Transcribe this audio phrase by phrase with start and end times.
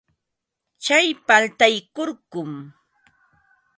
[0.83, 2.51] Tsay paltay kurkum.